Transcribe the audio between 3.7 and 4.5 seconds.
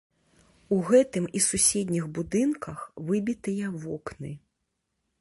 вокны.